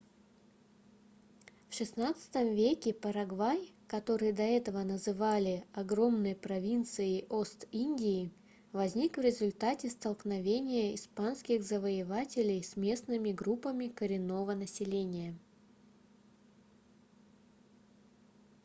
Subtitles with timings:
[1.69, 3.59] в xvi веке парагвай
[3.93, 8.31] который до этого называли огромной провинцией ост-индии
[8.71, 15.35] возник в результате столкновения испанских завоевателей с местными группами коренного населения